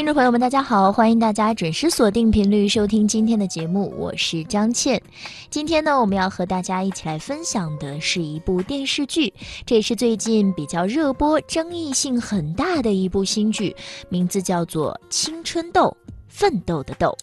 [0.00, 0.90] 听众朋友们，大家好！
[0.90, 4.98] 欢迎大家准时锁定频率收听今天的节目，我是张倩。
[5.50, 9.30] 今天呢，我们要和大家一起来分享的是一部电视剧，
[9.66, 13.76] 这也是最近比较热播、争议性很大的一部新剧，
[14.08, 15.94] 名字叫做《青春痘》，
[16.28, 17.14] 奋斗的斗。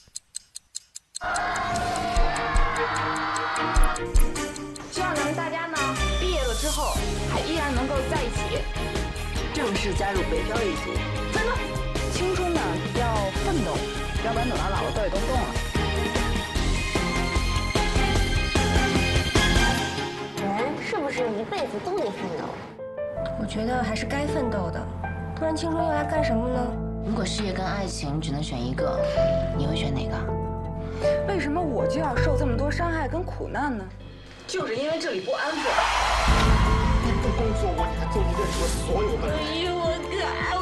[4.91, 5.77] 希望咱们大家呢，
[6.21, 6.93] 毕业了之后
[7.31, 8.61] 还依然能够在一起，
[9.55, 11.26] 正式加入北漂一族。
[13.48, 13.71] 奋斗。
[14.25, 15.47] 要不然等到老了都也动不动了。
[20.36, 20.46] 人
[20.86, 22.43] 是不是一辈子都得奋斗？
[23.39, 24.86] 我觉得还是该奋斗的，
[25.33, 26.60] 不然青春用来干什么呢？
[27.05, 29.00] 如果事业跟爱情只能选一个，
[29.57, 30.18] 你会选哪个？
[31.29, 33.86] 为什么我就要受这么多伤害跟苦难呢？
[34.45, 35.61] 就是因为这里不安分。
[37.05, 39.38] 你不工作我，你还做你认识的所有的人。
[39.39, 40.19] 哎呦，我改，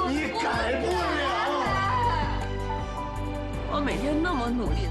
[0.08, 0.46] 你改
[0.82, 1.25] 不了。
[3.76, 4.88] 我每天那么努力，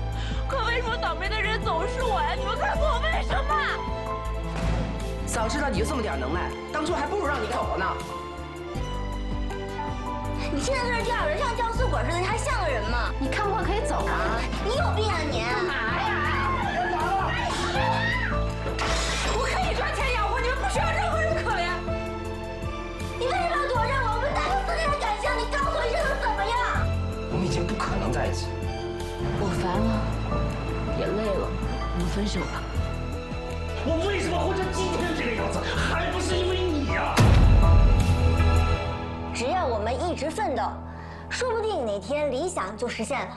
[0.47, 2.35] 可为什么倒霉的人总是我呀？
[2.37, 3.57] 你们告诉我为什么？
[5.25, 7.87] 早知道你就这么点能耐，当初还不如让你走了呢。
[10.53, 13.09] 你现在在这吊着像吊死鬼似的，你还像个人吗？
[13.19, 14.37] 你看不惯可以走啊！
[14.63, 15.41] 你有病啊你！
[15.41, 16.24] 干嘛呀？
[32.15, 32.63] 分手吧。
[33.85, 37.13] 我为什么活成今天这个样子，还不是因为你呀、
[39.35, 40.63] 只要我们一直奋斗，
[41.29, 43.37] 说不定哪天理想就实现了。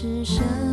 [0.00, 0.71] 应，是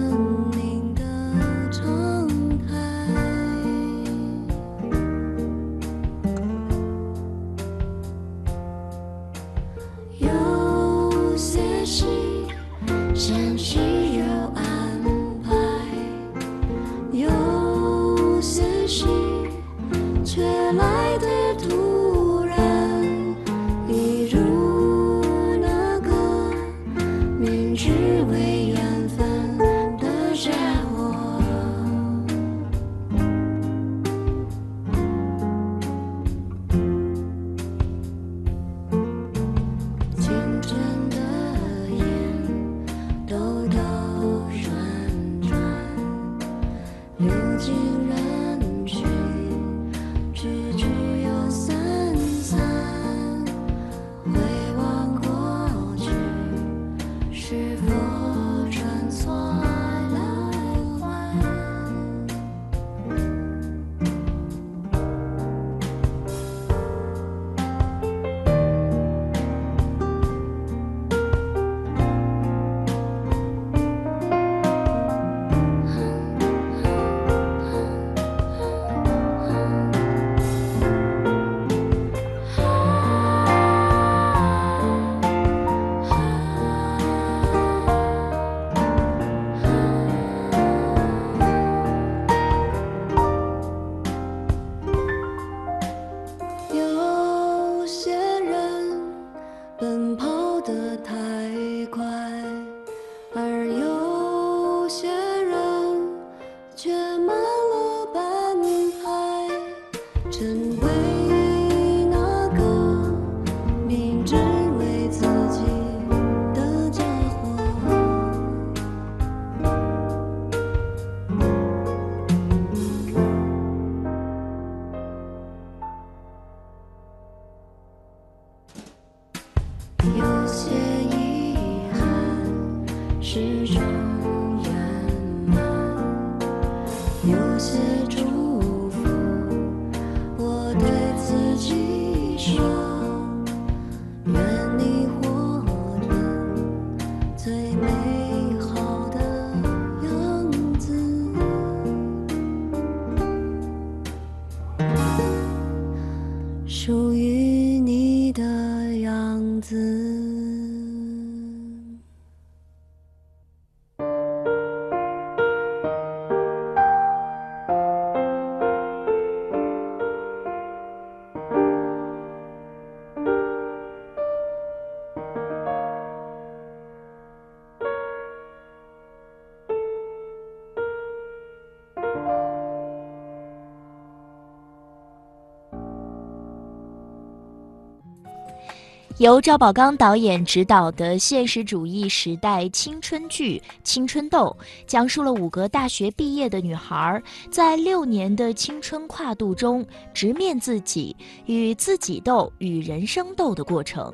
[189.19, 194.55] 由赵宝刚导演执导的现实主义时代青春剧《青春痘》，
[194.87, 197.21] 讲述了五个大学毕业的女孩
[197.51, 201.13] 在六年的青春跨度中，直面自己
[201.47, 204.09] 与自己斗、与人生斗的过程。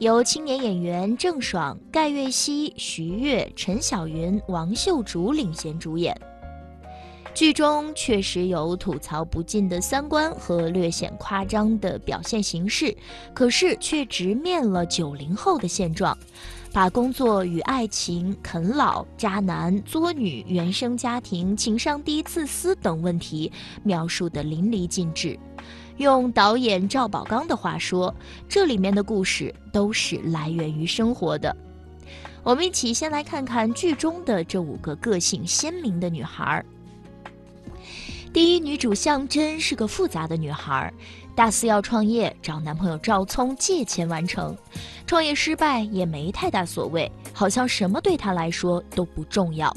[0.00, 6.20] 由青年演员郑爽、盖月熙、徐悦、陈小云、王秀竹领衔主演。
[7.34, 12.94] 剧中确实有吐槽不尽的三观和略显夸张的表现形式，
[13.32, 16.16] 可是却直面了九零后的现状，
[16.72, 23.50] 把工作与爱情、啃老、渣男、作女、原生家庭、情商低、自私等问题
[23.82, 25.38] 描述得淋漓尽致。
[25.96, 28.14] 用导演赵宝刚的话说，
[28.46, 31.54] 这里面的故事都是来源于生活的。
[32.42, 36.64] 我们一起先来看看剧中的这五个个性鲜明的女孩儿。
[38.32, 40.90] 第一女主向真是个复杂的女孩，
[41.34, 44.56] 大四要创业，找男朋友赵聪借钱完成，
[45.06, 49.70] 创业失败也没太大所谓，好像什么对她来说都不重要。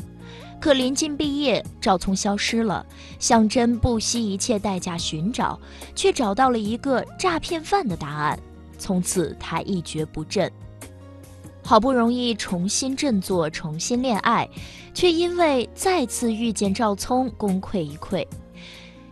[0.61, 2.85] 可临近毕业，赵聪消失了，
[3.19, 5.59] 向真不惜一切代价寻找，
[5.93, 8.39] 却找到了一个诈骗犯的答案，
[8.79, 10.49] 从此她一蹶不振。
[11.61, 14.47] 好不容易重新振作，重新恋爱，
[14.93, 18.25] 却因为再次遇见赵聪，功亏一篑。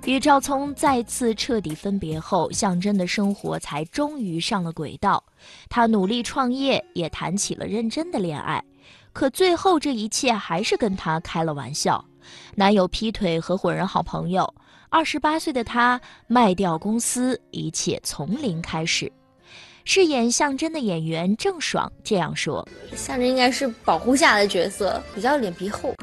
[0.05, 5.23] 与赵聪再次彻底分别后，向真的生活才终于上了轨道。
[5.69, 8.61] 她努力创业，也谈起了认真的恋爱。
[9.13, 12.03] 可最后，这一切还是跟她开了玩笑。
[12.53, 14.53] 男友劈腿，合伙人好朋友。
[14.89, 19.09] 二十八岁的她卖掉公司，一切从零开始。
[19.85, 25.93] 饰演向真的演员郑爽这样说：“向真应该是保护下的角色，比较脸皮厚，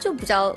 [0.00, 0.54] 就比较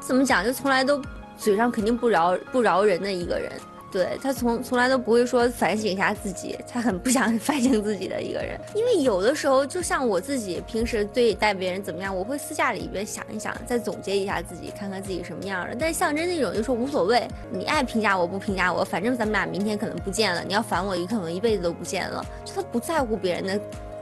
[0.00, 1.02] 怎么讲，就从来都。”
[1.36, 3.50] 嘴上肯定不饶不饶人的一个人，
[3.92, 8.58] 对他从从来都不会说反省一下自己，他很不想 反省自己的一个人。
[8.74, 15.76] 因为有的时候，就像我自己平时对待别人怎么样，我会私下里边想一想，再总结一下自己，看看自己什么样的。
[15.78, 22.24] 但是像真那种就说无所谓，你爱评价我不评价我，反正咱们俩明天可能不见了，你要烦我，你可能一辈子都不见了。
[22.44, 23.60] 就他不在乎别人的，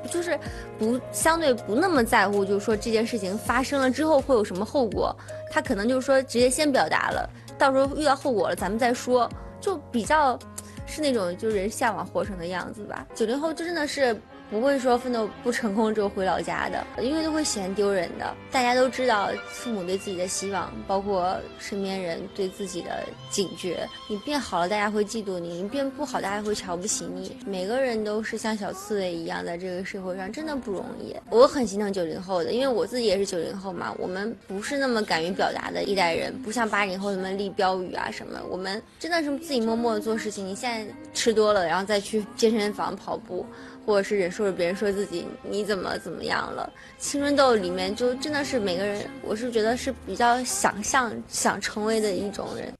[0.09, 0.39] 就是
[0.79, 5.15] 不相对不那么在乎，就是说这件事情发生了之后会有什么后果。
[5.51, 7.29] 他可能就是说直接先表达了，
[7.59, 9.31] 到时候遇到后果了咱们再说，
[9.61, 10.39] 就比较
[10.87, 13.07] 是那种就人向往活成的样子吧。
[13.15, 14.21] 九零后就真的是。
[14.51, 18.35] 不会说奋斗不成功之后回老家的，因为都会嫌丢人的。
[18.53, 23.89] 大家都知道父母对自己的希望，包括身边人对自己的警觉。
[24.09, 27.37] 你变好了，大家会嫉妒你；你变不好，大家会瞧不起你。
[27.47, 31.17] 每个人都是像小刺猬一样，在这个社会上真的不容易。
[31.31, 33.93] 我很心疼九零后的，因为我自己也是九零后嘛。
[33.99, 38.39] 我们不是那么敢于表达的一代人，不像八零后那么立标语啊什么。
[38.49, 40.47] 我们真的是自己默默的做事情。
[40.47, 43.45] 你现在吃多了，然后再去健身房跑步。
[43.85, 46.73] 或者是忍受着别人说自己你怎么怎么样了？
[46.99, 52.73] 青春痘里面就真的是每个人，我是觉得是比较想象想成为的一种人。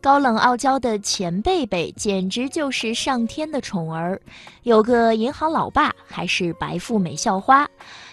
[0.00, 4.20] 高冷傲娇的钱贝贝简直就是上天的宠儿，
[4.62, 7.66] 有个银行老爸，还是白富美校花。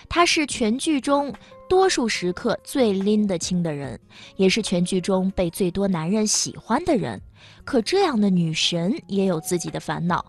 [0.07, 1.33] 她是全剧中
[1.67, 3.99] 多数时刻最拎得清的人，
[4.37, 7.21] 也是全剧中被最多男人喜欢的人。
[7.65, 10.23] 可这样的女神也有自己的烦恼。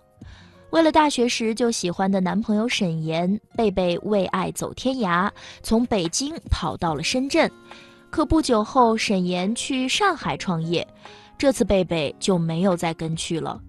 [0.72, 5.30] 为了大学时就喜欢的男朋友沈岩，贝贝为爱走天涯，
[5.62, 7.50] 从北京跑到了深圳。
[8.08, 10.86] 可不久后，沈岩去上海创业，
[11.36, 13.60] 这次贝贝就没有再跟去了。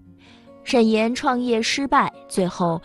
[0.64, 2.80] 沈岩创业失败，最后，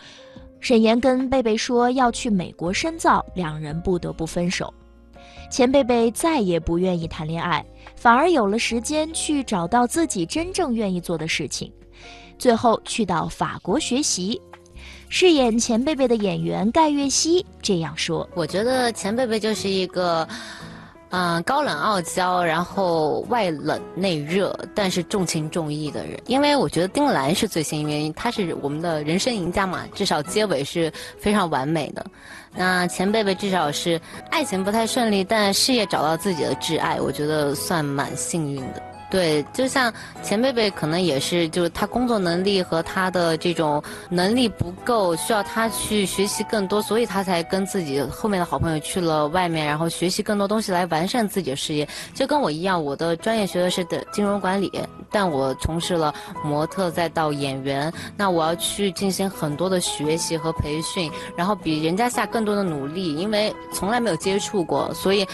[0.60, 4.72] 沈岩跟贝贝说要去美国深造，两人不得不分手。
[5.50, 7.64] 钱贝贝再也不愿意谈恋爱，
[7.96, 11.70] 反而有了时间去找到自己真正愿意做的事情。
[12.38, 14.40] 最后去到法国学习，
[15.08, 20.26] 饰演钱贝贝的演员盖月熙这样说：“我觉得钱贝贝就是一个，
[21.10, 26.16] 嗯，高冷傲娇，然后外冷内热，但是重情重义的人。
[26.26, 32.06] 因为我觉得丁兰是最幸运，他是我们的人生赢家嘛，至少结尾是非常完美的。
[32.54, 34.00] 那钱贝贝至少是
[34.30, 51.88] 爱情不太顺利，但事业找到自己的挚爱，我觉得算蛮幸运的。”对，就像钱贝贝可能也是，就是他工作能力和他的这种能力不够，需要他去学习更多，所以他才跟自己后面的好朋友去了外面，然后学习更多东西来完善自己的事业。
[52.14, 54.70] 就跟我一样，我的专业学的是的金融管理，
[55.10, 56.14] 但我从事了
[56.44, 65.26] 模特再到演员，那我要去进行很多的学习和培训，然后比人家下更多的努力，因为从来没有接触过，所以。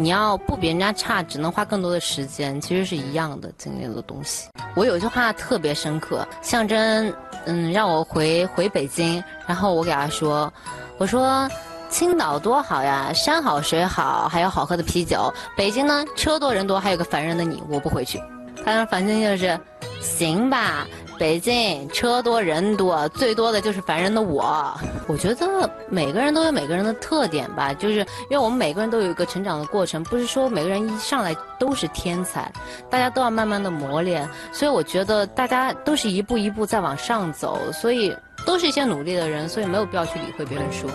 [0.00, 4.48] 你要不比人家差，只能花更多的时间，其实是一样的经历的东西。
[4.76, 7.12] 我有一句话特别深刻，象征，
[7.46, 10.52] 嗯，让我回回北京，然后我给他说，
[10.98, 11.50] 我说，
[11.90, 15.34] 青岛多好呀，山好水好，还有好喝的啤酒。
[15.56, 18.22] 北京呢，车多人多，还有个烦人的你，我不回去。
[18.64, 19.58] 他的反正就是，
[20.00, 20.86] 行吧。
[21.18, 24.72] 北京车多人多，最多的就是烦人的我。
[25.08, 32.50] 我觉得每个人都有每个人的特点吧，就是因为我们每个人都有一个成长的过程，不是说每个人一上来都是天才，
[32.88, 34.28] 大家都要慢慢的磨练。
[34.52, 38.14] 所以我觉得大家都是一步一步在往上走，所以
[38.46, 40.88] 都是一些努力的人，所以没有必要去理会别人说，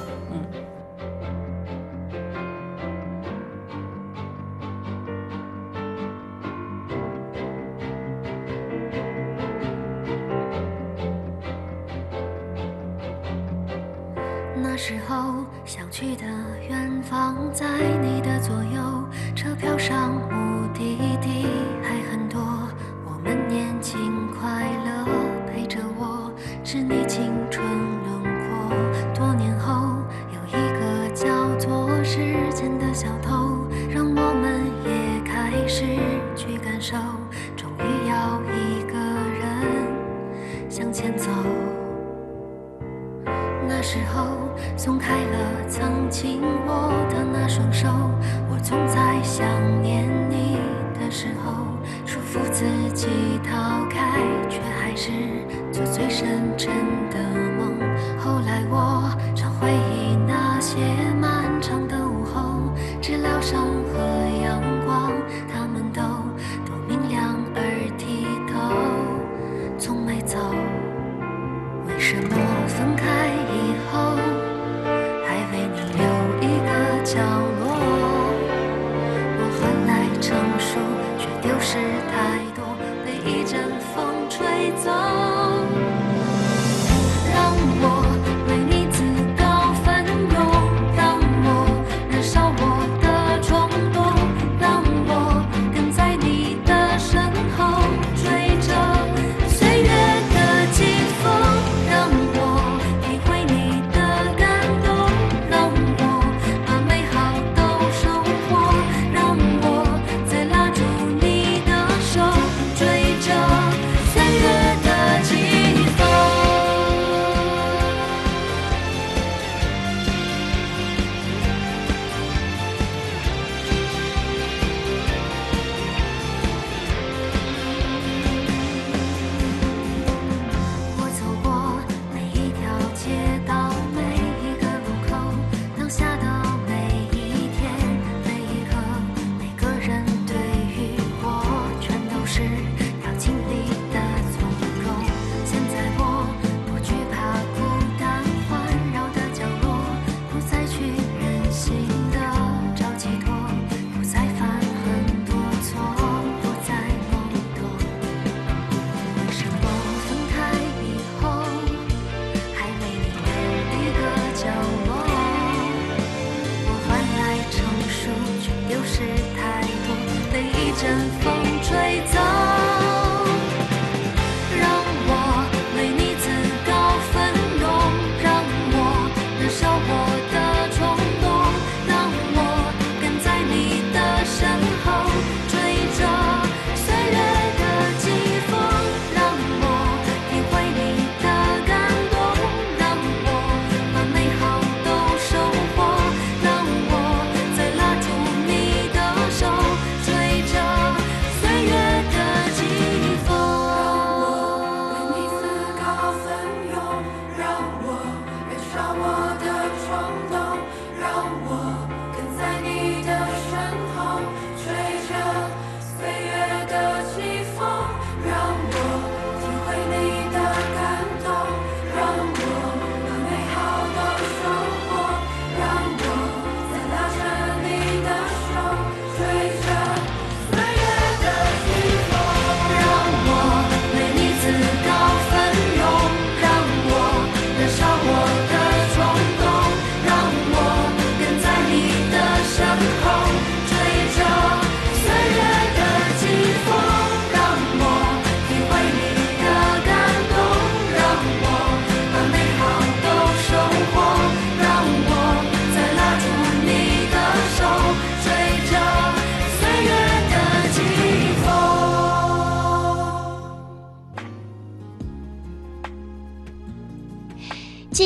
[77.14, 77.53] 角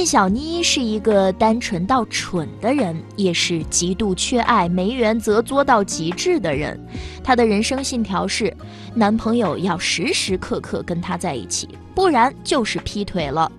[0.07, 6.79] 小妮是一个单纯到蠢的人，也是极度缺爱、没原则、作到极致的人。
[7.21, 8.55] 她的人生信条是：
[8.95, 13.51] 男朋友要时时刻刻跟她在一起，不然就是劈腿了。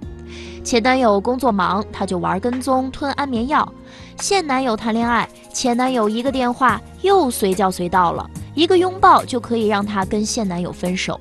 [0.64, 3.70] 前男友工作忙，她就玩跟踪、吞安眠药；
[4.18, 11.20] 现男友谈恋爱，前男友一个电话又随叫随到了，一个拥抱就可以让她跟现男友分手。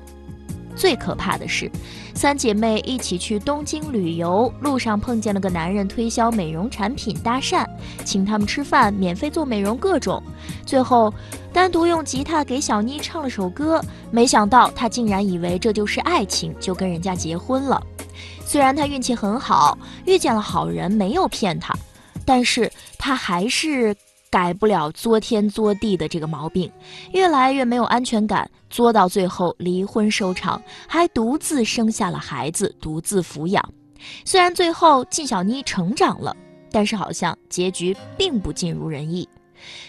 [0.74, 1.70] 最可怕的是，
[2.18, 7.64] 三姐妹一起去东京旅游，路上碰见了个男人推销美容产品搭讪，
[8.04, 10.20] 请他们吃饭，免费做美容各种。
[10.66, 11.14] 最后
[11.52, 17.80] 单独用吉他给小妮唱了首歌，没想到她竟然以为这就是爱情，就跟人家结婚了。
[18.44, 21.72] 虽然她运气很好，遇见了好人，没有骗她，
[22.24, 23.94] 但是她还是。
[24.30, 26.70] 改不了作天作地的这个毛病，
[27.12, 33.62] 越来越没有安全感，作到最后离婚收场，还独自生下了孩子，独自抚养。
[34.24, 36.36] 虽然最后靳小妮成长了，
[36.70, 39.28] 但是好像结局并不尽如人意。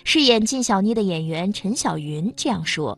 [0.03, 2.97] 饰演靳小妮的演员陈小云这样说。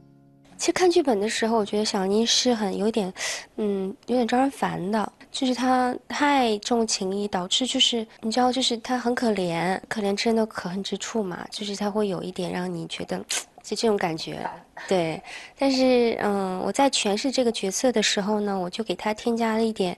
[0.58, 3.12] 其实看剧本的时候，我觉得小妮是很有点，
[3.58, 5.12] 嗯，有点招人烦的。
[5.32, 11.48] 就是他太重情义，导致就是你知道，就是他很可怜，可怜之人的可恨之处嘛。
[11.50, 13.17] 就是他会有一点让你觉得，
[13.63, 14.46] 就这种感觉。
[14.88, 15.22] 对，
[15.58, 19.98] 但是嗯，我在诠释这个角色的时候呢，我就给他添加了一点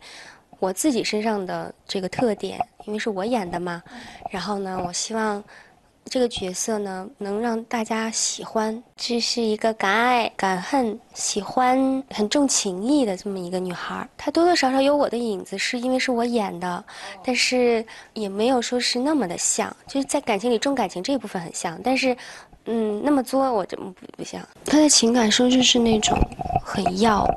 [0.59, 3.81] 我自己身上的这个特点，因为是我演的嘛。
[4.29, 5.43] 然后呢，我希望。
[6.05, 14.07] 这个角色呢，能让大家喜欢，这是一个敢爱敢恨、喜欢很重情义的这么一个女孩。
[14.17, 16.83] 她多多少少有我的影子，是因为是我演的，
[17.23, 22.15] 但是也没有说是那么的像，就是在感情里重感情这一部分很像，但是。
[22.65, 24.41] 嗯，那么作我怎么不不像？
[24.65, 26.17] 他的情感生就是那种
[26.63, 27.27] 很要，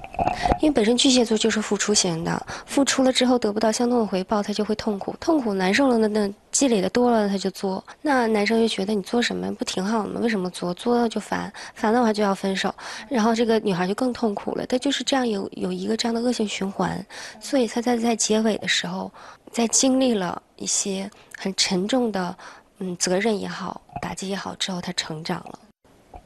[0.61, 7.83] 因为本身巨蟹座就是付出型的，付出了之后得不到相同的回报，他就会痛苦，痛苦难受了，那那积累的多了他就作。
[8.03, 10.21] 那男生就觉得你作什么不挺好的吗？
[10.23, 10.73] 为什么作？
[10.75, 12.73] 作了就烦，烦的话就要分手，
[13.09, 14.65] 然后这个女孩就更痛苦了。
[14.67, 17.05] 他就是这样有有一个这样的恶性循环，
[17.41, 19.11] 所以他在在结尾的时候，
[19.51, 22.37] 在经历了一些很沉重的。
[22.79, 25.59] 嗯，责任也好，打击也好，之后他成长了，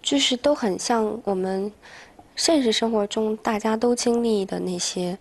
[0.03, 1.71] 就是都很像我们
[2.35, 5.17] 现实生活中大家都经历的那些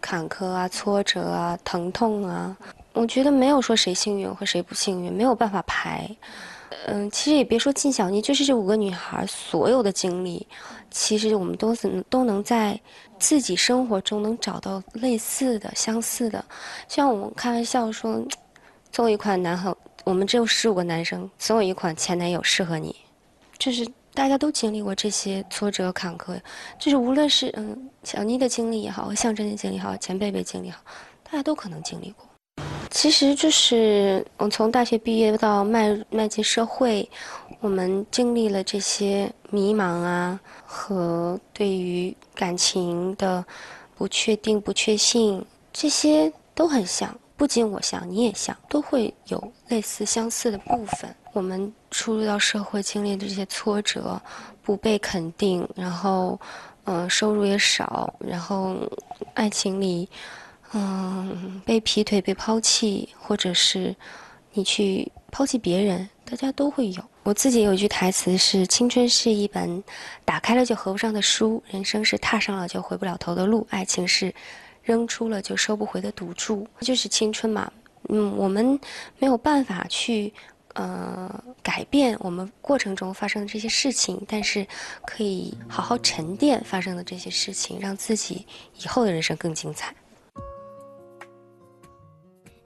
[0.00, 2.56] 坎坷啊、挫折啊、疼痛啊。
[2.92, 6.08] 我觉得没有说谁幸运或谁不幸运，没有办法排。
[6.86, 10.46] 嗯，其实也别说靳小妮，就是这五个女孩所有的经历，
[10.92, 12.78] 其实我们都是都能在
[13.18, 16.44] 自己生活中能找到类似的、相似的。
[16.86, 18.22] 像我们开玩笑说，
[18.92, 19.74] 总有一款男很。
[20.04, 22.94] 我们只有十五个男生，总有一款前男友适合你。
[23.58, 26.40] 就是大家都经历过这些挫折坎坷，
[26.78, 30.80] 就是无论是嗯小妮的经历也好，和象征的经历也好，前辈辈经历好，
[31.24, 32.26] 大家都可能经历过。
[32.90, 37.08] 其实就是我从大学毕业到迈迈进社会，
[37.60, 43.44] 我们经历了这些迷茫啊，和对于感情的
[43.94, 47.14] 不确定、不确信，这些都很像。
[47.38, 51.14] 不仅我像，你也像，都会有类似相似的部分。
[51.32, 54.20] 我们出入到社会，经历的这些挫折，
[54.60, 56.38] 不被肯定，然后，
[56.82, 58.76] 嗯，收入也少，然后，
[59.34, 60.08] 爱情里，
[60.72, 63.94] 嗯，被劈腿、被抛弃，或者是
[64.52, 67.00] 你去抛弃别人，大家都会有。
[67.22, 69.84] 我自己有一句台词是：青春是一本
[70.24, 74.34] 打开了就合不上的书，人生是踏上了就回不了头的路，爱情是。
[74.88, 77.70] 扔出了就收不回的赌注，就是青春嘛。
[78.08, 78.80] 嗯，我们
[79.18, 80.32] 没有办法去
[80.72, 84.66] 呃改变我们过程中发生的这些事情，但是
[85.04, 88.46] 可以好好沉淀发生的这些事情，让自己
[88.82, 89.94] 以后的人生更精彩。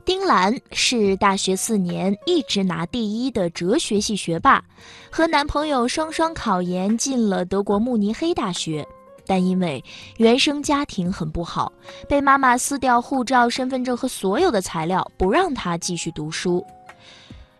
[0.04, 4.64] 丁兰是大学四年一直拿第一的哲学系学霸，
[5.10, 8.86] 和男朋友双双考研进了德国慕尼黑大学。
[9.26, 9.82] 但因为
[10.16, 11.72] 原生家庭很不好，
[12.08, 16.64] 被妈妈撕掉护照、身份证和所有的材料，不让她继续读书。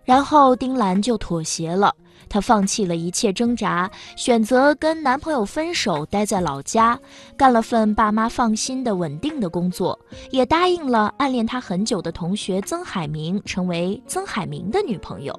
[0.05, 1.95] 然后丁兰就妥协了，
[2.29, 6.99] 她放弃了一切挣扎，选择跟男朋友分手，待在老家，
[7.37, 9.97] 干了份爸妈放心的稳定的工作，
[10.33, 15.39] 也答应了暗恋她很久的同学曾海明，成为曾海明的女朋友。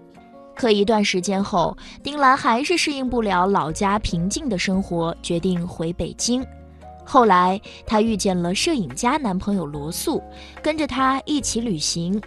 [0.56, 6.46] 可一段时间后，丁兰还是适应不了老家平静的生活，决定回北京。
[7.06, 10.24] 后来，她遇见了摄影家男朋友罗素，
[10.62, 12.22] 跟着他一起旅行。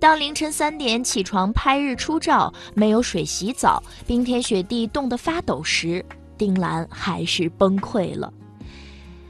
[0.00, 6.04] 当凌晨三点起床拍日出照，没有水洗澡，冰天雪地冻得发抖时，
[6.38, 8.32] 丁兰还是崩溃了。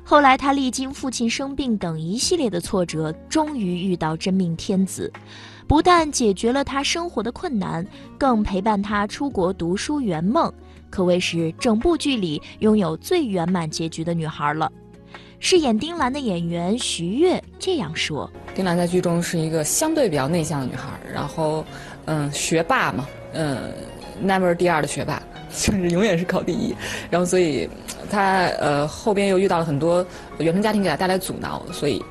[0.04, 5.12] 后来，她历经父亲生病等一系列的挫折，终于遇到真命天子，
[5.66, 7.86] 不但解决了他生活的困难，
[8.18, 10.52] 更陪伴他出国读书圆梦，
[10.90, 14.70] 可谓是整部剧里拥有最圆满结局的女孩了。
[15.40, 21.64] 饰演丁兰的演员徐悦这样说：“丁兰在剧中是一个相对比较内向的女孩，然后，
[22.06, 23.72] 嗯，学霸嘛，嗯
[24.24, 25.22] ，never 第二的学霸。
[25.54, 26.74] ”就是永远是考第一，
[27.10, 27.68] 然后所以，
[28.10, 30.04] 他呃后边又遇到了很多
[30.38, 32.02] 原生家庭给他带来阻挠，所以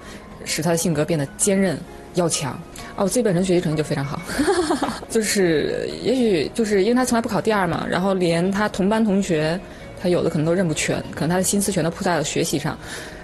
[0.45, 1.77] 使他的性格变得坚韧
[2.13, 2.57] 要强。
[2.95, 4.21] 哦，我自己本身学习成绩就非常好，
[5.09, 9.59] 就是也许就是因为他从来不考第二嘛，然后连他同班同学，
[10.01, 12.77] 他有的可能都认不全，可能他的心思全都扑在了学习上，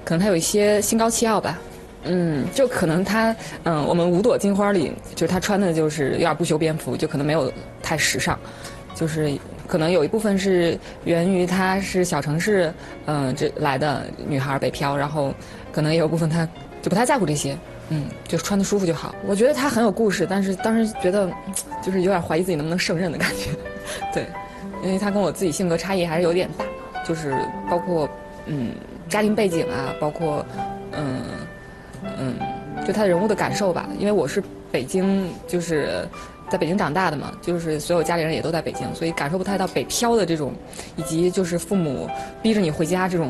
[0.03, 1.60] 可能他有一些心高气傲吧，
[2.03, 7.51] 嗯，就可能他嗯我们五朵金花里，就是他穿的就是有点不修边幅，就可能没有
[7.82, 8.38] 太时尚，
[8.95, 9.32] 就是。
[9.69, 12.73] 可能有一部分是源于他是小城市，
[13.05, 15.32] 嗯，这来的女孩北漂，然后
[15.71, 16.43] 可能也有部分他
[16.82, 17.55] 就不太在乎这些，
[17.89, 19.13] 嗯，就穿的舒服就好。
[19.25, 21.30] 我觉得他很有故事，但是当时觉得
[21.82, 23.52] 就是有点怀疑自己能不能胜任的感觉，
[24.13, 24.25] 对，
[24.84, 26.65] 因为他跟我自己性格差异还是有点大，
[27.04, 27.36] 就是
[27.69, 28.10] 包括
[28.45, 28.71] 嗯
[29.08, 30.45] 家庭背景啊，包括
[30.91, 31.21] 嗯
[32.17, 32.36] 嗯，
[32.86, 36.08] 就她人物的感受吧，因为我是北京就是。
[36.52, 40.52] 在北京长大的嘛，就是所有家里人也都在北京，所以感受不太到北漂的这种，
[40.95, 42.10] 以及就是父母
[42.41, 43.30] 逼着你回家这种，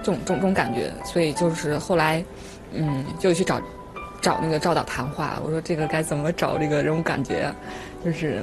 [0.00, 0.92] 这种这种这种感觉。
[1.04, 2.24] 所以就是后来，
[2.72, 3.60] 嗯，就去找
[4.26, 7.54] 找那个赵导谈话，我说这个该怎么找这个人物感觉啊？
[8.04, 8.42] 就是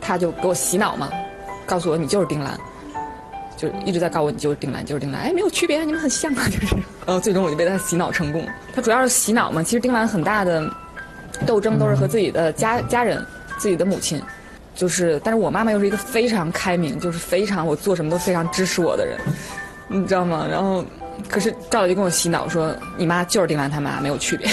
[0.00, 1.08] 他就给我洗脑嘛，
[1.64, 2.58] 告诉我你就是丁兰，
[3.56, 5.20] 就一直在告诉我你就是丁兰，就是丁兰。
[5.20, 6.74] 哎，没有区别，你们很像啊，就是。
[7.06, 8.44] 然 后最终我就被他洗脑成功。
[8.74, 10.68] 他主要是洗脑嘛，其实丁兰很大的。
[11.46, 13.24] 斗争都是和自己的家家人、
[13.58, 14.22] 自己的母亲，
[14.74, 19.18] 就是，但是我妈妈又是一个非常开明，就是非常我做什么都非常支持我的人，
[19.88, 20.46] 你知道吗？
[20.48, 20.84] 然后，
[21.28, 24.48] 可是赵导就跟我洗脑说，你妈就是丁兰他妈，没有区别，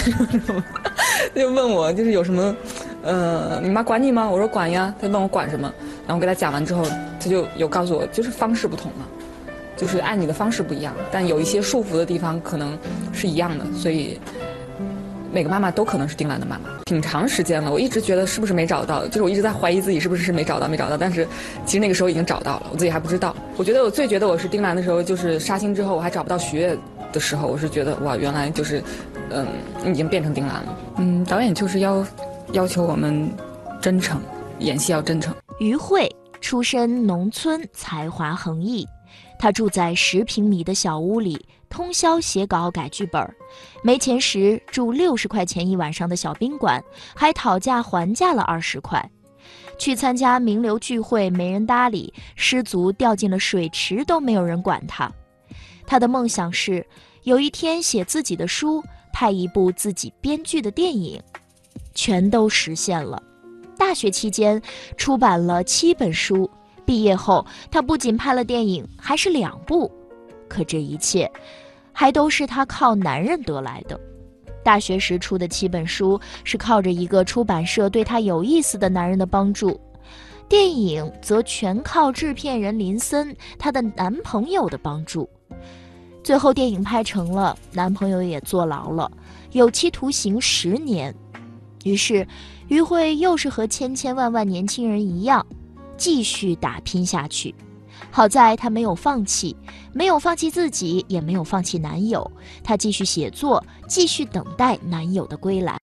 [1.36, 2.56] 就问我就是有什么，
[3.04, 4.30] 呃，你妈管你吗？
[4.30, 4.93] 我说管呀。
[5.02, 5.71] 他问我管什么，
[6.08, 6.84] 然后我给他讲完之后，
[7.19, 9.06] 他就有告诉我，就是方式不同嘛，
[9.76, 12.78] 就是爱你的方式不一样，但有一些束缚的地方可能
[13.13, 14.19] 是一样的，所以。
[15.32, 17.72] 每个妈妈都可能是丁兰的妈妈，挺长时间了。
[17.72, 20.98] 我一直觉得是不是没找到，就是我一直在怀疑自己是不是是没找到，没找到。
[20.98, 21.28] 但是
[21.65, 23.36] 其实那个时候已经找到了，我自己还不知道。
[23.56, 26.78] 我觉得我最觉得我是丁兰的时候，就是杀青之后我还找不到徐悦
[27.13, 28.84] 的时候，我是觉得哇，原来就是，
[29.30, 29.48] 嗯，
[29.86, 30.78] 已经变成丁兰了。
[30.98, 32.06] 嗯，导演就是要
[32.52, 33.32] 要求我们
[33.82, 34.22] 真诚，
[34.60, 35.34] 演戏要真诚。
[35.60, 38.86] 于慧出身农村，才华横溢，
[39.39, 41.39] 她住在十平米的小屋里。
[41.72, 43.36] 通宵写稿改剧本，
[43.82, 46.84] 没钱时住六十块钱一晚上的小宾馆，
[47.16, 49.10] 还讨价还价了二十块。
[49.80, 55.12] 去参加名流聚会没人搭理，失足掉进了水池都没有人管他。
[55.88, 56.86] 他的梦想是
[57.24, 61.20] 有一天写自己的书，拍一部自己编剧的电影，
[61.96, 63.22] 全都实现了。
[63.78, 64.62] 大学期间
[64.98, 66.48] 出版了七本书，
[66.86, 69.92] 毕业后他不仅拍了电影，还是两部。
[70.48, 71.32] 可这一切。
[72.02, 74.00] 还都是他靠男人得来的。
[74.64, 79.80] 大学时出的七本书是靠着一个出版社对他有意思的男人的帮助，
[80.50, 85.30] 电影则全靠制片人林森她的男朋友的帮助。
[86.24, 89.12] 最后电影拍成了，男朋友也坐牢了，
[89.52, 91.14] 有期徒刑十年。
[91.84, 92.28] 于是，
[92.68, 95.46] 于慧又是和千千万万年轻人一样，
[95.98, 97.54] 继续打拼下去。
[98.12, 99.56] 好在她没有放弃，
[99.93, 102.30] 没有放弃自己，也没有放弃男友。
[102.63, 105.78] 她继续写作，继续等待男友的归来。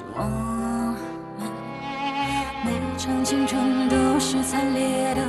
[0.00, 0.96] 是我。
[2.64, 5.20] 每场青春都是惨烈的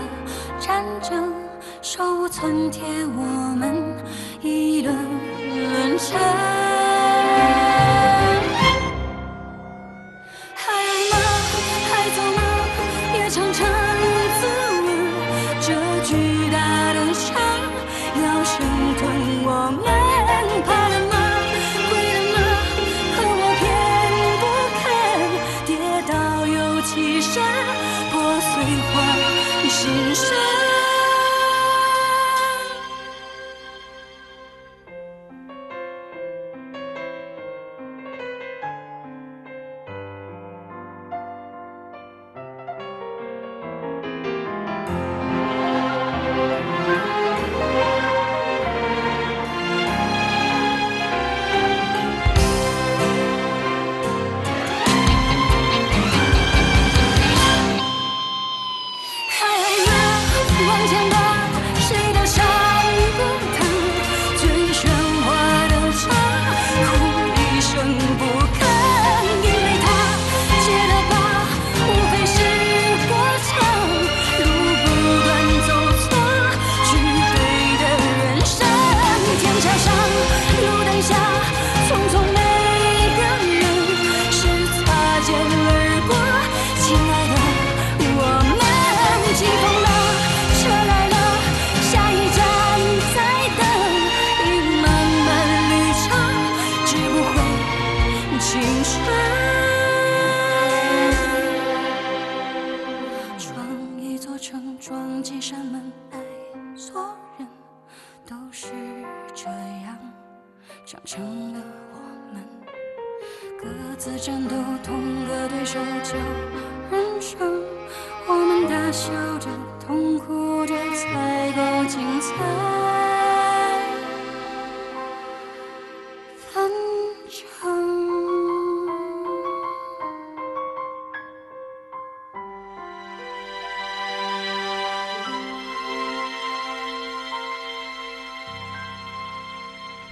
[0.60, 1.34] 战争，
[1.82, 2.82] 手无寸铁，
[3.18, 3.76] 我们
[4.42, 6.51] 一轮轮沉。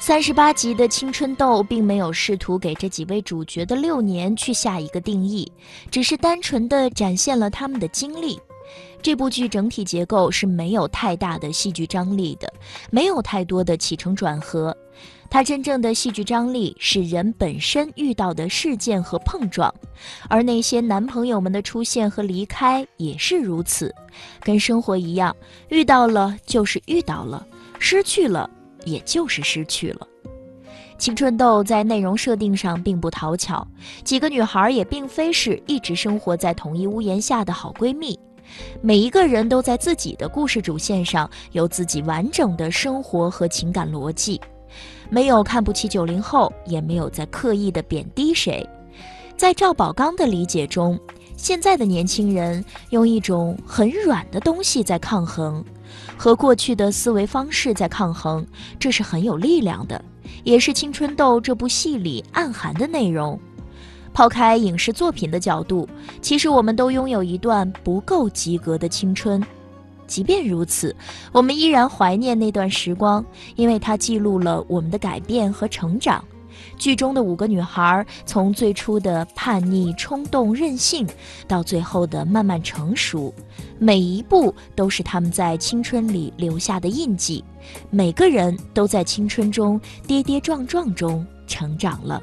[0.10, 5.48] 三十八集的《青春痘》并没有试图给这几位主角的六年去下一个定义，
[5.92, 8.42] 只是单纯的展现了他们的经历。
[9.04, 12.52] 这部剧整体结构是没有太大的戏剧张力的，
[12.90, 14.76] 没有太多的起承转合。
[15.30, 19.72] 它真正的戏剧张力是人本身遇到的事件和碰撞，
[20.28, 23.94] 而那些男朋友们的出现和离开也是如此。
[24.42, 25.36] 跟生活一样，
[25.68, 27.46] 遇到了就是遇到了，
[27.78, 28.50] 失去了。
[28.90, 30.08] 也就是失去了。
[30.98, 33.66] 青春痘在内容设定上并不讨巧，
[34.04, 38.20] 几个女孩也并非是一直生活在同一屋檐下的好闺蜜，
[38.82, 44.42] 每一个人都在自己的故事主线上有自己完整的生活和情感逻辑，
[45.10, 48.68] 没有看不起九零后，也没有在刻意的贬低谁。
[49.38, 51.00] 在赵宝刚的理解中，
[51.38, 55.64] 现在的年轻人用一种很软的东西在抗衡。
[56.18, 58.46] 和过去的思维方式在抗衡，
[58.80, 60.04] 这是很有力量的，
[60.44, 63.40] 也是《青春痘》这部戏里暗含的内容。
[64.12, 65.88] 抛开影视作品的角度，
[66.22, 69.42] 其实我们都拥有一段不够及格的青春。
[70.08, 70.96] 即便如此，
[71.32, 73.24] 我们依然怀念那段时光，
[73.56, 76.24] 因为它记录了我们的改变和成长。
[76.78, 81.08] 剧中的五个女孩，从最初的叛逆、冲动、任性，
[81.48, 83.34] 到最后的慢慢成熟，
[83.78, 87.44] 每一步都是她们在青春里留下的印记。
[87.90, 92.22] 每个人都在青春中跌跌撞撞中成长了。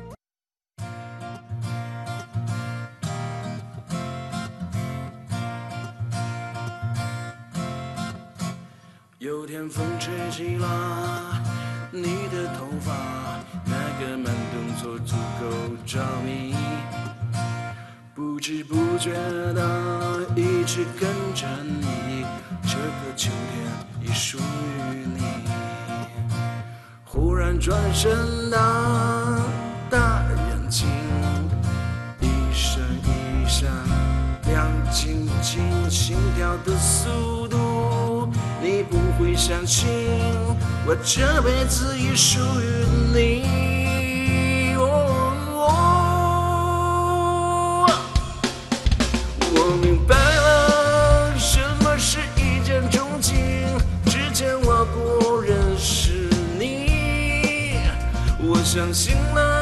[9.19, 11.43] 有天风吹起了
[11.91, 12.95] 你的头发，
[15.85, 16.55] 着迷，
[18.15, 19.13] 不知不觉
[19.53, 22.25] 的一直跟着你，
[22.63, 23.67] 这个秋天
[24.03, 25.23] 已属于你。
[27.05, 28.59] 忽然转身的
[29.89, 30.87] 大眼睛，
[32.21, 33.71] 一闪一闪
[34.49, 38.31] 亮晶晶，心跳的速度。
[38.63, 39.87] 你不会相信，
[40.87, 43.76] 我这辈子已属于你。
[58.77, 59.56] 相信了，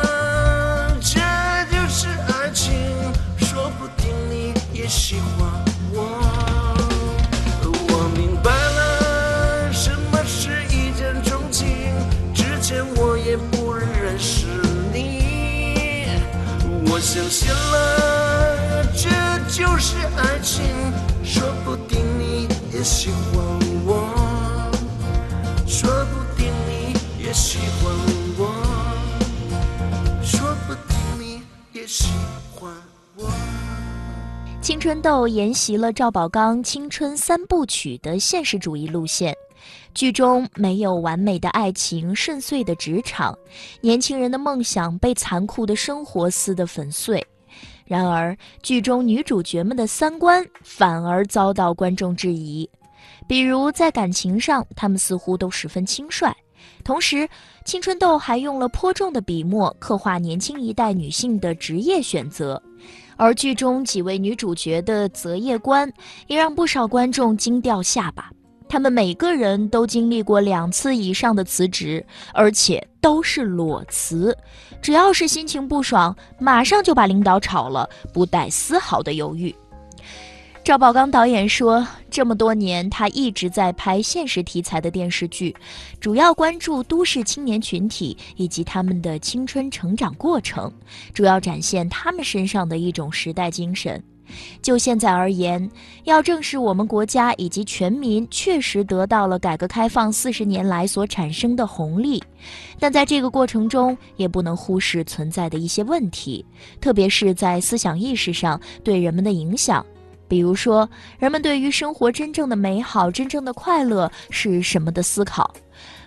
[31.95, 32.09] 喜
[32.53, 32.73] 欢
[33.17, 33.31] 我。
[34.61, 39.33] 青春痘沿袭了赵宝刚青春三部曲的现实主义路线，
[39.95, 43.39] 剧中没有完美的爱情、顺遂的职场，
[43.81, 47.25] 年轻人的梦想被残酷的生活撕得粉碎。
[47.85, 52.69] 然而，剧中女主角们的三观反而遭到观众质疑，
[53.29, 56.35] 比如在感情上，她们似乎都十分轻率。
[56.85, 57.27] 同时，
[57.65, 62.63] 青春痘还用了颇重的笔墨刻画年轻一代女性的职业选择。
[63.17, 65.91] 而剧中几位女主角的择业观，
[66.27, 68.31] 也让不少观众惊掉下巴。
[68.69, 74.37] 她们每个人都经历过两次以上的辞职，而且都是裸辞。
[74.83, 79.55] 只要是心情不爽，马上就把领导炒了，不带丝毫的犹豫。
[80.65, 85.55] 赵宝刚导演说，这么多年他一直在拍现实题材的电视剧，
[86.01, 90.73] 主要关注都市青年群体以及他们的青春成长过程，
[91.13, 94.03] 主要展现他们身上的一种时代精神。
[94.63, 95.71] 就现在而言，
[96.05, 102.23] 要正视我们国家以及全民确实得到了改革开放四十年来所产生的红利，
[102.81, 106.43] 但在这个过程中，也不能忽视存在的一些问题，
[106.81, 109.85] 特别是在思想意识上对人们的影响。
[110.27, 115.53] 比如说，人们对于生活真正的美好、真正的快乐是什么的思考，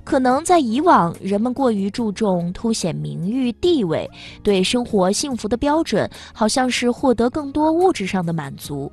[0.04, 4.10] 可能在以往人们过于注重凸显名誉地位，
[4.42, 8.92] 对生活幸福的标准好像是获得更多物质上的满足。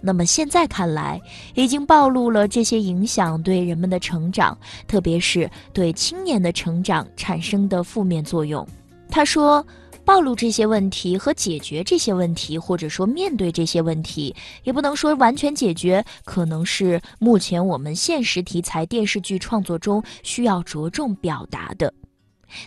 [0.00, 1.20] 那么现在看来，
[1.54, 8.66] 已经暴露了这些影响对人们的成长，特别是对青年的成长产生的负面作用。
[9.08, 9.64] 他说。
[10.04, 14.34] 暴露这些问题和解决这些问题，或者说面对这些问题，
[14.64, 21.92] 也不能说完全解决，可能是目前我们现实题材电视剧创作中需要着重表达的。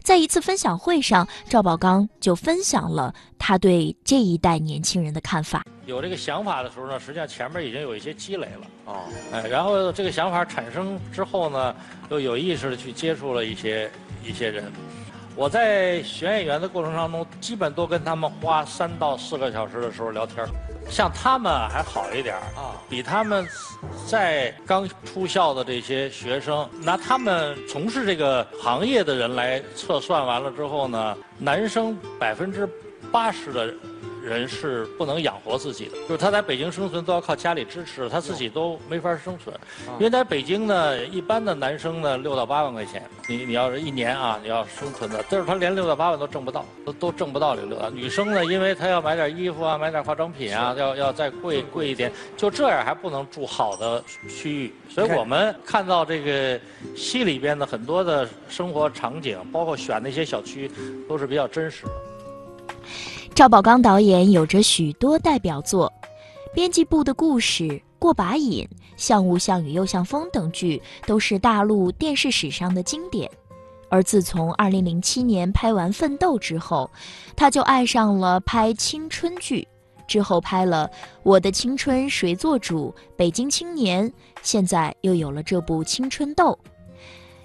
[0.02, 5.64] 在一次分享会上，赵宝刚就分享了他对这一代年轻人的看法。
[5.86, 11.76] 有这个想法的时候呢，实际上前面已经有一些积累了哦，哎，然后这个想法产生之后呢，
[12.10, 13.92] 又有意识的去接触了一些
[14.26, 14.72] 一些人。
[15.36, 20.46] 我在选演员的过程当中，基本都跟他们花三到四个小时的时候聊天
[20.90, 23.46] 像他们还好一点啊，比他们
[24.08, 32.68] 在刚出校的这些学生，拿他们从事这个行业的人来测算完了之后呢，男生百分之
[33.12, 33.74] 八十的。
[34.26, 39.56] 人是不能养活自己的，就是他在北京生存都要靠家里支持，他自己都没法生存。
[40.00, 47.76] 因为在北京呢，一般的男生呢六到八万块钱，你你要是一年啊，你要生存的，但是他连六到八万都挣不到，都都挣不到这六。
[47.92, 54.74] 女生呢，因为她要买点衣服啊，买点化妆品啊，要要再贵贵一点，就这样还不能住好的区域。
[54.90, 56.60] 所以我们看到这个
[56.96, 60.72] 戏里边的很多的生活场景，包括选那些小区，
[61.08, 61.92] 都是比较真实的。
[63.36, 65.92] 赵宝刚导演有着许多代表作，
[66.54, 67.64] 《编辑部的故事》
[68.00, 68.64] 《过把瘾》
[68.96, 73.30] 《像雾像雨又像风》等剧都是大陆电视史上的经典。
[73.90, 76.90] 而自从2007年拍完《奋斗》之后，
[77.36, 79.68] 他就爱上了拍青春剧，
[80.08, 80.90] 之后拍了
[81.22, 84.10] 《我的青春谁做主》《北京青年》，
[84.44, 86.58] 现在又有了这部《青春痘》。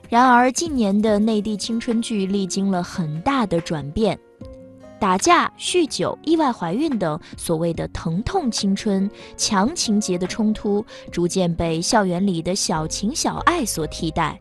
[0.09, 4.17] 然而，近年的内地青春剧历经了很大的转变。
[5.01, 14.39] 打架、酗酒、意外怀孕等所谓的疼痛青春、强情节的冲突，逐渐被校园里的小情小爱所替代。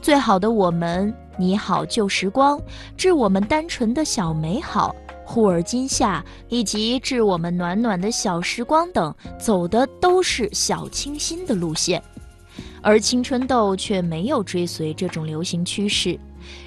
[0.00, 2.58] 最好的我们、你好旧时光、
[2.96, 12.02] 致我们单纯的小美好、忽而今夏以及致我们暖暖的小时光等，走的都是小清新的路线，
[12.82, 16.18] 而青春痘却没有追随这种流行趋势。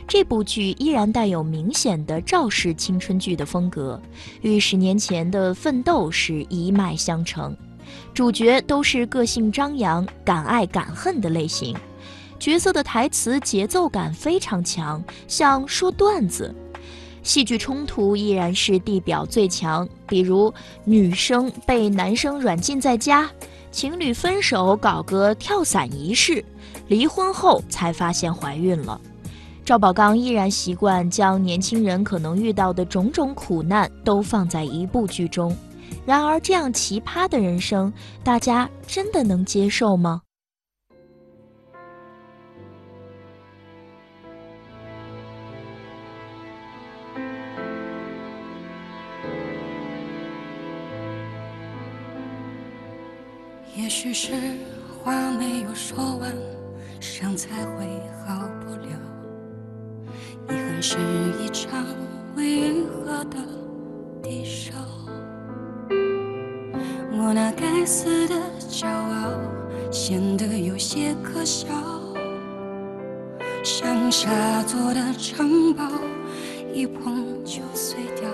[0.07, 4.01] 这部剧依然带有明显的赵氏青春剧的风格，
[4.41, 7.55] 与十年前的《奋斗》是一脉相承。
[8.13, 11.75] 主角都是个性张扬、敢爱敢恨的类型，
[12.37, 16.53] 角色的台词节奏感非常强，像说段子。
[17.23, 20.53] 戏剧冲突依然是地表最强，比如
[20.85, 23.29] 女生被男生软禁在家，
[23.69, 26.43] 情侣分手搞个跳伞仪式，
[26.87, 28.99] 离婚后才发现怀孕了。
[29.67, 35.53] 赵宝刚依然习惯将年轻人可能遇到的种种苦难都放在一部剧中，
[36.05, 37.91] 然而这样奇葩的人生，
[38.23, 40.21] 大家真的能接受吗？
[53.75, 54.31] 也许是
[55.03, 56.33] 话没有说完，
[57.01, 58.16] 伤才会。
[60.79, 60.97] 是
[61.41, 61.83] 一场
[62.35, 63.37] 未愈合的
[64.21, 64.73] 低烧
[67.11, 68.35] 我那该死的
[68.69, 69.31] 骄傲
[69.91, 71.67] 显得有些可笑
[73.63, 74.29] 像下
[74.67, 75.83] 座的城堡
[76.71, 78.29] 一碰就碎掉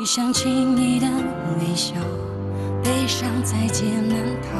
[0.00, 1.06] 一想起你的
[1.58, 1.96] 微笑
[2.82, 4.58] 悲伤在劫难逃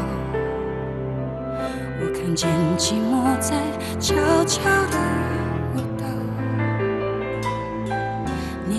[2.01, 3.57] 我看见寂寞在
[4.01, 4.61] 悄悄
[4.91, 5.22] 的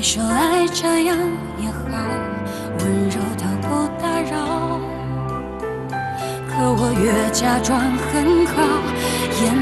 [0.03, 1.17] 说爱这样
[1.57, 1.97] 也好，
[2.79, 4.77] 温柔到不打扰。
[6.49, 8.53] 可我越假装很好，
[9.41, 9.55] 掩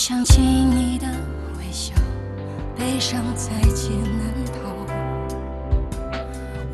[0.00, 1.06] 想起你的
[1.58, 1.92] 微笑，
[2.74, 4.70] 悲伤在劫难逃。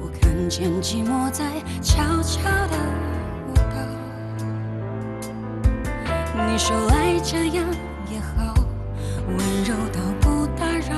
[0.00, 1.44] 我看见寂寞在
[1.82, 2.76] 悄悄的
[3.48, 3.64] 舞蹈。
[6.46, 7.66] 你说爱这样
[8.08, 8.54] 也好，
[9.26, 10.94] 温柔到不打扰。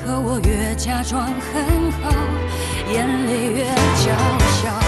[0.00, 2.12] 可我越假装很好，
[2.88, 3.64] 眼泪越
[3.96, 4.14] 叫
[4.62, 4.83] 嚣。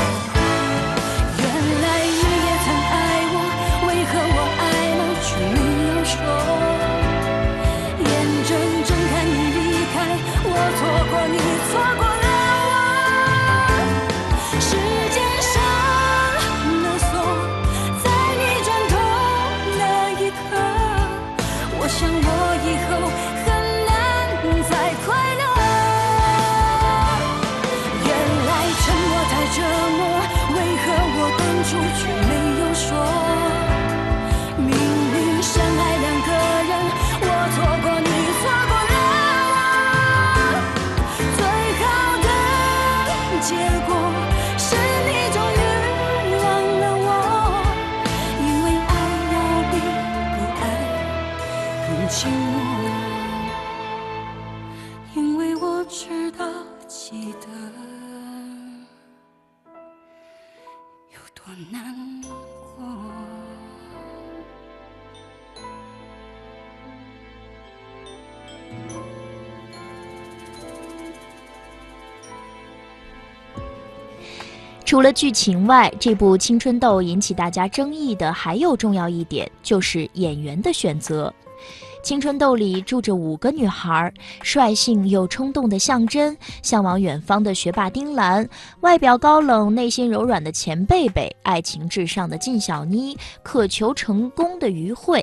[74.97, 81.31] 除了剧情外，这部《青春痘》引起大家争议的还有重要一点，就是演员的选择。
[82.03, 84.11] 《青春痘》里住着五个女孩：
[84.43, 88.49] 率性又冲动的向真，向往远方的学霸丁兰，
[88.81, 95.23] 外表高冷、内心柔软的钱贝贝，爱情至上的靳小妮，渴求成功的于慧。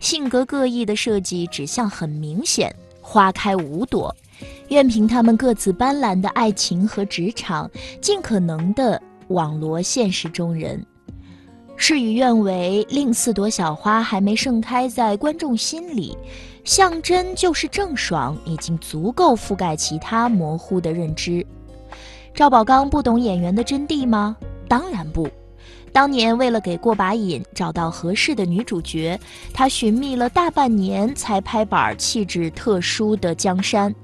[0.00, 4.12] 性格各异的设计指向很明显，花开五朵。
[4.68, 10.84] 愿凭他们各自斑斓的爱情和职场，尽可能的网罗现实中人。
[11.76, 16.16] 事与愿违，另四朵小花还没盛开在观众心里，
[16.62, 21.44] 向真就是郑爽，已经足够覆盖其他模糊的认知。
[22.32, 24.36] 赵宝刚不懂演员的真谛吗？
[24.68, 25.28] 当然不。
[25.92, 29.18] 当年为了给过把瘾，找到合适的女主角，
[29.52, 33.94] 他寻觅了大半年才拍板气质特殊的江山。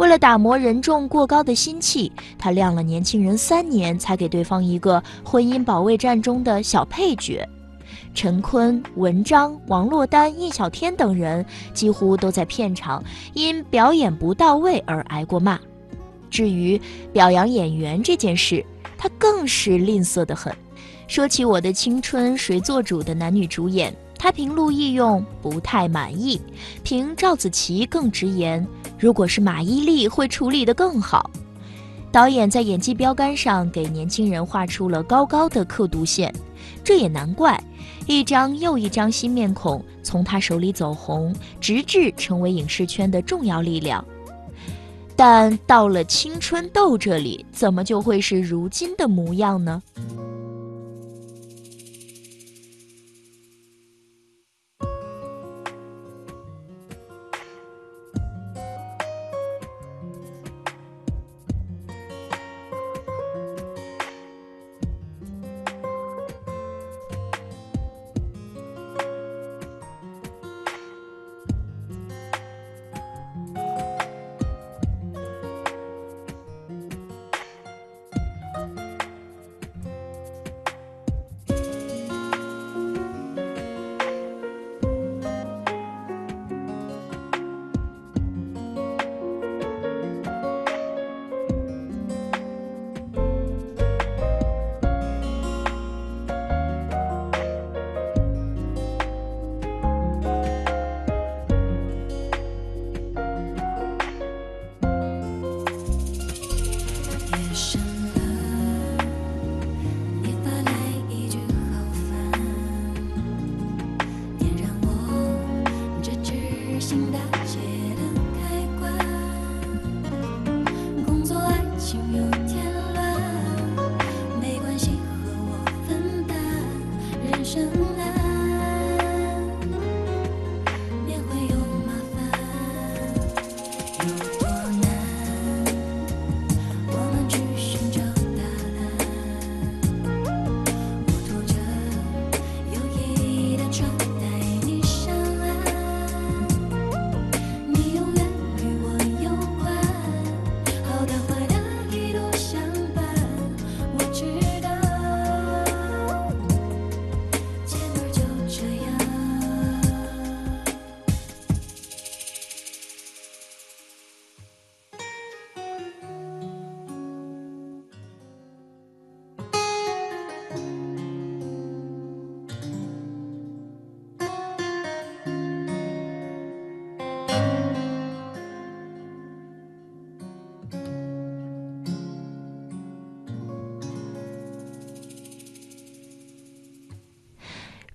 [0.00, 7.46] 为了打磨人众过高的心气，他晾了年轻人三年，才给对方一个婚姻保卫战中的小配角。
[8.14, 11.44] 陈坤、文章、王珞丹、印小天等人
[11.74, 15.60] 几乎都在片场因表演不到位而挨过骂。
[16.30, 16.80] 至于
[17.12, 18.64] 表扬演员这件事，
[18.96, 20.50] 他更是吝啬得很。
[21.08, 26.40] 说起我的青春谁做主的男女主演，他评陆毅用不太满意，
[26.82, 28.66] 凭赵子琪更直言。
[29.00, 31.30] 如果是马伊琍，会处理得更好。
[32.12, 36.30] 导演在演技标杆上给年轻人画出了高高的刻度线，
[36.84, 37.58] 这也难怪，
[38.06, 44.04] 一张又一张新面孔从他手里走红，直至成为影视圈的重要力量。
[45.16, 49.82] 但到了青春痘这里，怎么就会是如今的模样呢？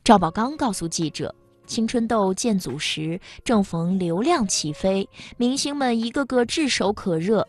[0.05, 1.33] 赵宝刚告诉记者。
[1.65, 7.43] 青春痘建组时正逢流量起飞，明星们一个个炙手可热，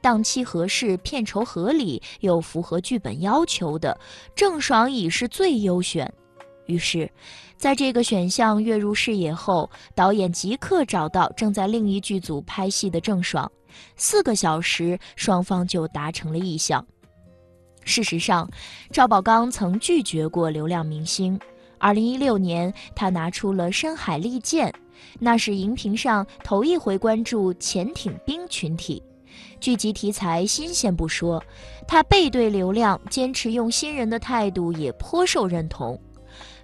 [0.00, 3.96] 档期合适、片酬合理又符合剧本要求的
[4.34, 6.12] 郑爽已是最优选。
[6.66, 7.08] 于是，
[7.56, 13.48] 在这个选项跃入视野后，导演即刻找到正在另一剧组拍戏的郑爽，
[13.94, 16.84] 四个小时，双方就达成了意向。
[17.84, 18.50] 事实上，
[18.90, 21.38] 赵宝刚曾拒绝过流量明星。
[21.80, 24.68] 二零一六年，他拿出了《深海利剑》，
[25.18, 29.02] 那是荧屏上头一回关注潜艇兵群体。
[29.58, 31.42] 剧集题材新鲜不说，
[31.88, 35.98] 他背对流量，坚持用新人的态度也颇受认同。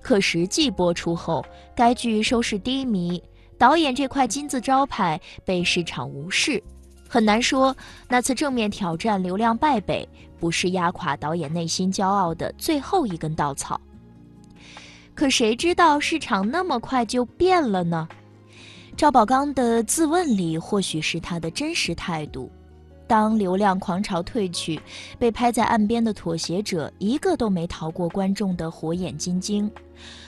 [0.03, 1.43] 可实际播出后，
[1.75, 3.23] 该剧收视低迷，
[3.57, 6.63] 导演这块金字招牌被市场无视。
[7.09, 7.75] 很难说
[8.07, 10.07] 那次正面挑战流量败北，
[10.39, 13.81] 不是压垮导演内心骄傲的最后一根稻草。
[15.17, 18.07] 可谁知道市场那么快就变了呢？
[18.99, 22.51] 赵宝刚的自问里，或许是他的真实态度。
[23.07, 24.79] 当流量狂潮退去，
[25.19, 29.71] 被拍在岸边的妥协者一个都没逃过观众的火眼金睛。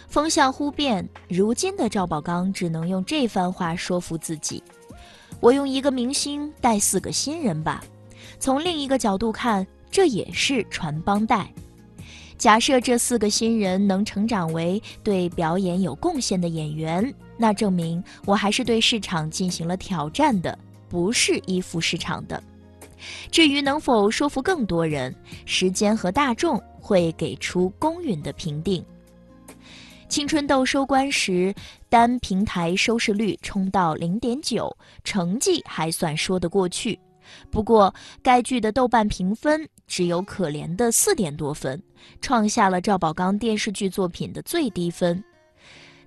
[0.09, 4.63] 风向忽变，如今的赵宝刚只能用这番话说服自己：
[5.39, 7.85] 我用一个明星带四个新人吧。
[8.39, 11.53] 从另一个角度看，这也是传帮带。
[12.39, 20.57] 假设这四个新人能成长为对表演有贡献的演员，那证明我还是对市场进行了挑战的，
[20.89, 22.41] 不是依附市场的。
[23.31, 25.15] 至于能否说服更多人，
[25.47, 28.85] 时间和大众会给出公允的评定。
[30.09, 31.53] 青春痘收官时，
[31.89, 36.99] 单平台收视率冲到零点九，成绩还算说得过去。
[37.51, 41.83] 不过，该剧的豆瓣评分只有可怜的四点多分，
[42.21, 45.23] 创下了赵宝刚电视剧作品的最低分。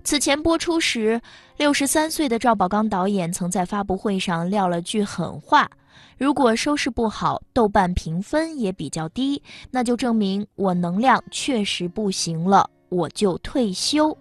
[0.04, 1.20] 此前播出时，
[1.58, 5.70] 六十三岁的赵宝刚导演曾在发布会上撂了句狠话
[6.18, 14.16] ：“如果收视不好，豆瓣评分也比较低，那就证明我能量确实不行了，我就退休。”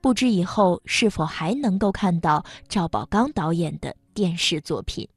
[0.00, 5.08] 不知以后是否还能够看到赵宝刚导演的电视作品。